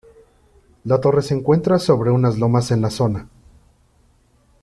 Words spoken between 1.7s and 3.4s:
sobre unas lomas en la zona.